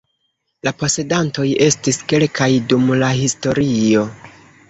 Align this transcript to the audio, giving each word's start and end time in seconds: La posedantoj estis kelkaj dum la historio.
La 0.67 0.71
posedantoj 0.83 1.45
estis 1.65 1.99
kelkaj 2.13 2.49
dum 2.71 2.89
la 3.05 3.13
historio. 3.21 4.09